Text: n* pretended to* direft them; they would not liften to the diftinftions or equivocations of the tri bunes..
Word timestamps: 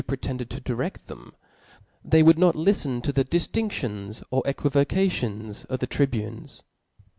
n* 0.01 0.03
pretended 0.03 0.49
to* 0.49 0.59
direft 0.59 1.05
them; 1.05 1.35
they 2.03 2.23
would 2.23 2.39
not 2.39 2.55
liften 2.55 3.03
to 3.03 3.11
the 3.13 3.23
diftinftions 3.23 4.23
or 4.31 4.41
equivocations 4.47 5.63
of 5.65 5.77
the 5.77 5.85
tri 5.85 6.07
bunes.. 6.07 6.63